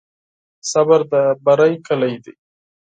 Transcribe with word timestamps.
صبر 0.71 0.99
د 1.11 1.13
بری 1.45 1.73
کلي 1.87 2.13
ده. 2.23 2.31